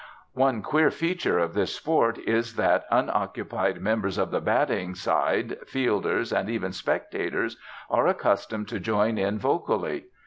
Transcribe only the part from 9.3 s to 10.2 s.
vocally.